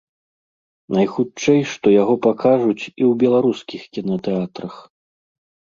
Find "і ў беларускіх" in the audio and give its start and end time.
3.01-3.81